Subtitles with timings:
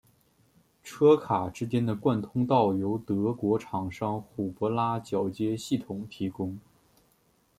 [0.83, 6.59] 车卡之间的贯通道由德国厂商虎伯拉铰接系统提供。